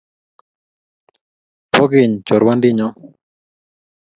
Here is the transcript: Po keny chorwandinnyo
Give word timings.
Po 1.73 1.83
keny 1.91 2.13
chorwandinnyo 2.27 2.87